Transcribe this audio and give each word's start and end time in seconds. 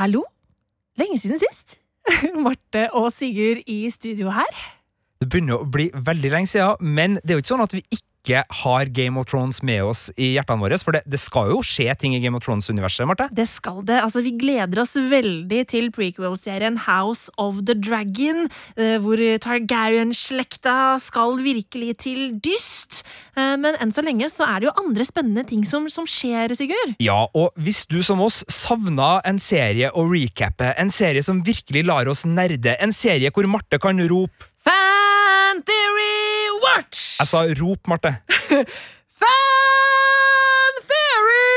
Hallo? 0.00 0.22
Lenge 0.96 1.18
siden 1.20 1.36
sist. 1.36 1.74
Marte 2.44 2.86
og 2.96 3.10
Sigurd 3.12 3.58
i 3.68 3.90
studio 3.92 4.30
her. 4.32 4.48
Det 5.20 5.26
begynner 5.28 5.60
å 5.60 5.66
bli 5.68 5.90
veldig 5.92 6.30
lenge 6.32 6.48
siden, 6.48 6.80
men 6.80 7.18
det 7.20 7.34
er 7.34 7.36
jo 7.36 7.42
ikke 7.42 7.50
sånn 7.50 7.64
at 7.66 7.74
vi 7.76 7.82
ikke 7.92 8.09
har 8.28 8.90
Game 8.92 9.18
of 9.20 9.26
Thrones 9.30 9.62
med 9.62 9.82
oss 9.84 10.10
i 10.20 10.34
hjertene 10.34 10.60
våre. 10.60 10.78
For 10.78 10.92
det, 10.92 11.02
det 11.08 11.20
skal 11.20 11.50
jo 11.54 11.60
skje 11.64 11.88
ting 11.98 12.14
i 12.14 12.20
Game 12.20 12.36
of 12.36 12.44
Thrones-universet, 12.44 13.06
Marte. 13.08 13.28
Det 13.32 13.46
skal 13.48 13.80
det. 13.88 14.00
Altså, 14.04 14.22
vi 14.24 14.34
gleder 14.36 14.82
oss 14.82 14.94
veldig 14.94 15.62
til 15.72 15.90
prequel-serien 15.94 16.76
House 16.86 17.32
of 17.40 17.62
the 17.66 17.74
Dragon, 17.74 18.46
eh, 18.76 18.98
hvor 19.02 19.20
Targaryen-slekta 19.44 20.98
skal 21.02 21.40
virkelig 21.44 21.96
til 22.06 22.36
dyst. 22.44 23.02
Eh, 23.36 23.56
Men 23.60 23.78
enn 23.80 23.92
så 23.94 24.04
lenge 24.04 24.28
så 24.32 24.46
er 24.48 24.60
det 24.60 24.70
jo 24.70 24.76
andre 24.84 25.06
spennende 25.08 25.46
ting 25.48 25.64
som, 25.68 25.88
som 25.88 26.06
skjer, 26.08 26.54
Sigurd. 26.58 26.96
Ja, 27.02 27.24
og 27.34 27.56
hvis 27.56 27.86
du 27.88 28.02
som 28.06 28.20
oss 28.20 28.42
savna 28.52 29.20
en 29.24 29.40
serie 29.42 29.90
å 29.96 30.04
recappe, 30.10 30.74
en 30.76 30.92
serie 30.92 31.24
som 31.24 31.42
virkelig 31.46 31.86
lar 31.88 32.10
oss 32.10 32.26
nerde, 32.28 32.76
en 32.80 32.92
serie 32.92 33.32
hvor 33.32 33.48
Marte 33.50 33.80
kan 33.80 34.00
rope 34.10 34.50
Fan 34.60 35.62
Theory 35.64 36.19
Watch! 36.70 37.16
Jeg 37.18 37.26
sa 37.30 37.42
rop, 37.60 37.88
Marte. 37.90 38.12
Fan 39.20 40.76
Theory 40.90 41.48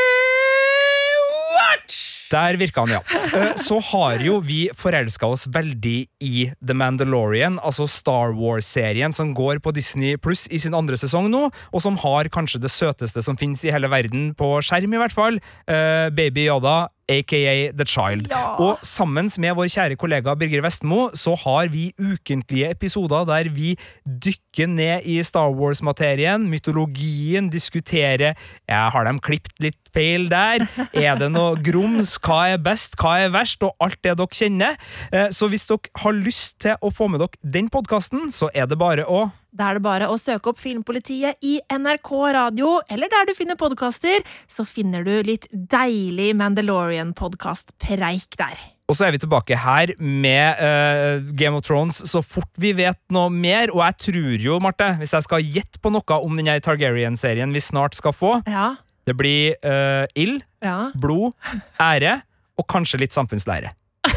Watch! 1.53 1.99
Der 2.34 2.58
virka 2.58 2.81
han, 2.81 2.95
ja. 2.95 3.02
Eh, 3.38 3.52
Så 3.62 3.77
har 3.91 4.17
jo 4.26 4.39
vi 4.41 4.63
forelska 4.77 5.27
oss 5.30 5.44
veldig 5.53 5.98
i 6.26 6.48
The 6.66 6.73
Mandalorian, 6.73 7.59
altså 7.62 7.86
Star 7.89 8.34
Wars-serien 8.34 9.13
som 9.13 9.36
går 9.38 9.62
på 9.62 9.73
Disney 9.76 10.17
pluss 10.17 10.48
i 10.49 10.58
sin 10.63 10.73
andre 10.73 10.98
sesong 10.98 11.30
nå, 11.30 11.44
og 11.70 11.84
som 11.86 12.00
har 12.02 12.31
kanskje 12.34 12.64
det 12.64 12.72
søteste 12.73 13.22
som 13.25 13.38
finnes 13.38 13.61
i 13.67 13.72
hele 13.75 13.89
verden, 13.91 14.31
på 14.39 14.50
skjerm 14.66 14.98
i 14.98 15.02
hvert 15.03 15.14
fall. 15.14 15.38
Eh, 15.70 16.09
Baby 16.17 16.48
Yoda, 16.50 16.88
aka 17.09 17.71
The 17.75 17.85
Child. 17.85 18.30
Ja. 18.31 18.55
Og 18.63 18.80
sammen 18.85 19.30
med 19.41 19.55
vår 19.57 19.70
kjære 19.73 19.98
kollega 19.99 20.35
Birger 20.39 20.63
Vestmo 20.63 21.09
så 21.17 21.35
har 21.44 21.67
vi 21.73 21.91
ukentlige 21.99 22.69
episoder 22.72 23.25
der 23.28 23.50
vi 23.53 23.73
dykker 24.05 24.67
ned 24.72 25.05
i 25.09 25.19
Star 25.23 25.52
Wars-materien, 25.52 26.45
mytologien, 26.50 27.50
diskuterer 27.52 28.33
ja, 28.69 28.89
Har 28.89 29.05
de 29.05 29.17
klippet 29.19 29.53
litt 29.59 29.80
feil 29.94 30.30
der? 30.31 30.66
Er 30.94 31.19
det 31.19 31.30
noe 31.33 31.59
grums? 31.61 32.16
Hva 32.23 32.53
er 32.53 32.61
best? 32.63 32.95
Hva 33.00 33.17
er 33.25 33.33
verst? 33.33 33.63
Og 33.63 33.75
alt 33.83 34.00
det 34.03 34.17
dere 34.17 34.33
kjenner. 34.33 34.78
Eh, 35.11 35.30
Så 35.30 35.50
hvis 35.52 35.67
dere 35.69 35.91
har 36.02 36.13
lyst 36.17 36.59
til 36.63 36.75
å 36.81 36.91
få 36.94 37.09
med 37.11 37.22
dere 37.23 37.38
den 37.44 37.69
podkasten, 37.69 38.30
så 38.31 38.50
er 38.53 38.66
det 38.69 38.80
bare 38.80 39.06
å 39.06 39.28
Da 39.54 39.70
er 39.70 39.78
det 39.78 39.86
bare 39.86 40.09
å 40.09 40.18
søke 40.18 40.50
opp 40.50 40.62
Filmpolitiet 40.62 41.38
i 41.46 41.59
NRK 41.70 42.09
radio, 42.34 42.80
eller 42.90 43.12
der 43.12 43.28
du 43.30 43.36
finner 43.38 43.58
podkaster, 43.59 44.23
så 44.50 44.66
finner 44.66 45.06
du 45.06 45.12
litt 45.28 45.46
deilig 45.52 46.32
Mandalorian-podkast-preik 46.40 48.40
der. 48.40 48.64
Og 48.90 48.98
så 48.98 49.08
er 49.08 49.14
vi 49.14 49.22
tilbake 49.22 49.58
her 49.62 49.94
med 50.02 50.58
uh, 50.58 51.30
Game 51.38 51.58
of 51.58 51.68
Thrones 51.68 52.02
så 52.09 52.24
fort 52.26 52.50
vi 52.59 52.74
vet 52.78 52.98
noe 53.14 53.30
mer. 53.31 53.72
Og 53.72 53.84
jeg 53.86 54.00
tror 54.08 54.48
jo, 54.48 54.58
Marte, 54.64 54.90
hvis 55.00 55.14
jeg 55.14 55.28
skal 55.28 55.46
gjette 55.46 55.81
på 55.81 55.94
noe 55.94 56.18
om 56.18 56.42
den 56.42 56.50
Targaryen-serien 56.66 57.54
vi 57.54 57.62
snart 57.64 57.98
skal 57.98 58.18
få, 58.18 58.40
Ja, 58.50 58.74
det 59.06 59.18
blir 59.20 59.54
uh, 59.68 60.08
ild, 60.16 60.42
ja. 60.64 60.90
blod, 60.98 61.36
ære 61.81 62.22
og 62.58 62.68
kanskje 62.72 63.02
litt 63.04 63.16
samfunnslære. 63.16 63.74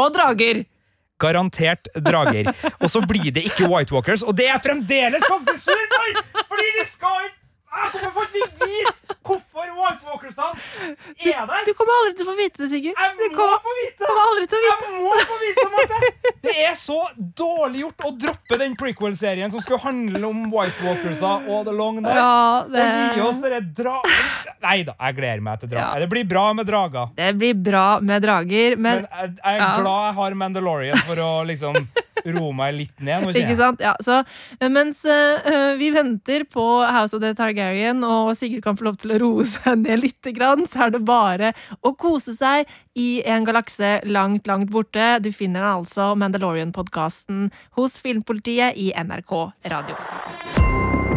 Og 0.00 0.12
drager! 0.14 0.64
Garantert 1.18 1.88
drager. 2.06 2.52
Og 2.80 2.90
så 2.90 3.02
blir 3.08 3.30
det 3.34 3.44
ikke 3.50 3.68
White 3.70 3.94
Walkers, 3.94 4.22
og 4.22 4.36
det 4.38 4.46
er 4.48 4.58
fremdeles 4.62 5.24
ganske! 5.28 6.14
Fordi 6.48 6.68
vi 6.78 6.86
skal 6.94 7.26
ikke 7.26 7.36
Ah, 7.68 7.90
Hvorfor 7.92 8.10
får 8.14 8.24
ikke 8.24 8.32
vi 8.32 8.38
vite 8.40 8.64
hvorfor 8.64 8.78
White 8.80 8.97
Er? 11.16 11.64
Du 11.66 11.72
kommer 11.76 11.98
aldri 12.02 12.14
til 12.18 12.26
å 12.26 12.30
få 12.30 12.36
vite 12.38 12.62
det, 12.62 12.68
Sigurd. 12.72 12.98
Jeg 12.98 13.30
må 13.34 13.48
få 13.64 13.74
vite! 13.78 14.08
vite 14.40 14.60
Jeg 14.64 14.92
må 14.98 15.12
få 15.30 15.38
vite 15.42 15.64
det, 15.64 15.70
Marte! 15.74 16.12
Det 16.48 16.54
er 16.64 16.74
så 16.78 16.98
dårlig 17.18 17.82
gjort 17.82 18.04
å 18.08 18.12
droppe 18.24 18.58
den 18.60 18.76
prequel-serien 18.78 19.52
som 19.52 19.62
skulle 19.64 19.80
handle 19.82 20.22
om 20.28 20.46
White 20.52 20.84
Walkers 20.84 21.22
og 21.24 21.66
The 21.66 21.74
Long 21.74 22.00
Night. 22.00 22.16
Ja, 22.16 22.64
Og 22.64 23.18
gi 23.18 23.24
oss 23.26 23.40
dere 23.42 23.60
dra... 23.60 23.98
Nei 24.64 24.80
da, 24.86 24.94
jeg 24.96 25.18
gleder 25.18 25.44
meg 25.44 25.62
til 25.62 25.72
drager. 25.72 25.98
Ja. 25.98 26.04
Det 26.04 26.10
blir 26.12 26.28
bra 26.28 26.44
med 26.56 26.68
drager. 26.68 27.10
Det 27.18 27.32
blir 27.38 27.58
bra 27.68 27.86
med 28.04 28.24
drager, 28.24 28.76
men, 28.78 29.04
Men 29.04 29.08
jeg, 29.08 29.34
jeg 29.42 29.62
er 29.62 29.82
glad 29.82 30.06
jeg 30.08 30.16
har 30.20 30.38
Mandalorian 30.44 31.02
for 31.08 31.24
å 31.24 31.30
liksom 31.48 31.78
roe 32.34 32.52
meg 32.56 32.74
litt 32.76 32.94
ned. 33.00 33.26
Nå, 33.26 33.34
Ikke 33.36 33.56
sant? 33.58 33.82
Ja, 33.84 33.94
så 34.04 34.20
eh, 34.58 34.68
mens 34.72 35.04
uh, 35.08 35.74
vi 35.78 35.90
venter 35.94 36.44
på 36.48 36.64
House 36.84 37.16
of 37.16 37.22
the 37.24 37.32
Targaryen, 37.36 38.02
og 38.06 38.34
Sigurd 38.38 38.64
kan 38.66 38.78
få 38.78 38.88
lov 38.88 38.98
til 39.02 39.14
å 39.14 39.20
roe 39.22 39.46
seg 39.48 39.84
ned 39.84 40.04
litt, 40.04 40.32
grann, 40.36 40.66
så 40.68 40.88
er 40.88 40.92
det 40.92 41.02
bare 41.08 41.52
å 41.86 41.94
kose 41.96 42.34
seg 42.36 42.68
i 42.98 43.22
en 43.28 43.46
galakse 43.48 43.98
langt, 44.10 44.48
langt 44.50 44.72
borte. 44.74 45.14
Du 45.24 45.30
finner 45.32 45.64
den 45.64 45.84
altså, 45.84 46.12
Mandalorian-podkasten, 46.18 47.48
hos 47.78 47.98
Filmpolitiet 48.04 48.76
i 48.76 48.90
NRK 48.92 49.34
Radio. 49.72 49.96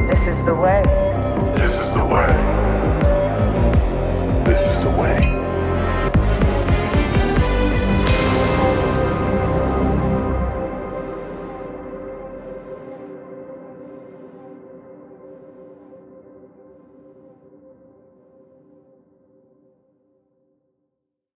This 0.08 0.28
is 0.28 0.40
the 0.46 0.56
way. 0.56 0.84
This 1.58 1.76
is 1.76 1.94
the 1.94 2.06
way. 2.06 2.28
This 4.46 4.68
is 4.68 4.84
the 4.84 4.90
way. 4.90 5.41